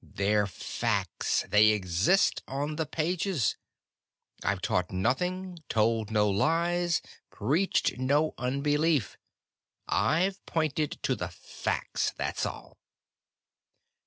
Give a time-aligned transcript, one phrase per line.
[0.03, 3.55] They're facts, they exist on the pages.
[4.43, 9.15] I've taught nothing, told no lies, preached no unbelief.
[9.87, 12.09] I've pointed to the facts.
[12.17, 12.79] That's all."